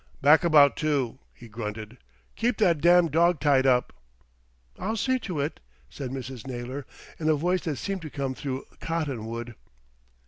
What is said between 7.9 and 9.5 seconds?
to come through cotton wool.